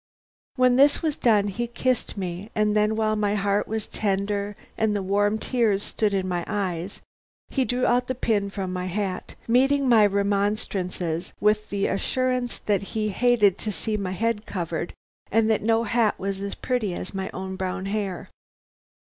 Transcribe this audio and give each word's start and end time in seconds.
When 0.55 0.77
this 0.77 1.03
was 1.03 1.15
done 1.15 1.49
he 1.49 1.67
kissed 1.67 2.17
me, 2.17 2.49
and 2.55 2.75
then 2.75 2.95
while 2.95 3.15
my 3.15 3.35
heart 3.35 3.67
was 3.67 3.85
tender 3.85 4.55
and 4.75 4.95
the 4.95 5.03
warm 5.03 5.37
tears 5.37 5.83
stood 5.83 6.11
in 6.11 6.27
my 6.27 6.43
eyes, 6.47 7.01
he 7.49 7.65
drew 7.65 7.85
out 7.85 8.07
the 8.07 8.15
pin 8.15 8.49
from 8.49 8.73
my 8.73 8.87
hat, 8.87 9.35
meeting 9.47 9.87
my 9.87 10.07
remonstrances 10.07 11.33
with 11.39 11.69
the 11.69 11.85
assurance 11.85 12.57
that 12.57 12.81
he 12.97 13.09
hated 13.09 13.59
to 13.59 13.71
see 13.71 13.95
my 13.95 14.13
head 14.13 14.47
covered, 14.47 14.95
and 15.29 15.51
that 15.51 15.61
no 15.61 15.83
hat 15.83 16.17
was 16.17 16.41
as 16.41 16.55
pretty 16.55 16.95
as 16.95 17.13
my 17.13 17.29
own 17.31 17.55
brown 17.55 17.85
hair. 17.85 18.31